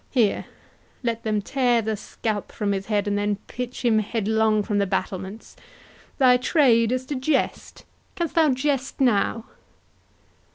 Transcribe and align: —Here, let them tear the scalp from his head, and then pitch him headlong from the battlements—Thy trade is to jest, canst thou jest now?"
—Here, 0.09 0.45
let 1.03 1.21
them 1.21 1.43
tear 1.43 1.79
the 1.79 1.95
scalp 1.95 2.51
from 2.51 2.71
his 2.71 2.87
head, 2.87 3.07
and 3.07 3.15
then 3.19 3.35
pitch 3.45 3.85
him 3.85 3.99
headlong 3.99 4.63
from 4.63 4.79
the 4.79 4.87
battlements—Thy 4.87 6.37
trade 6.37 6.91
is 6.91 7.05
to 7.05 7.15
jest, 7.15 7.85
canst 8.15 8.33
thou 8.33 8.49
jest 8.49 8.99
now?" 8.99 9.45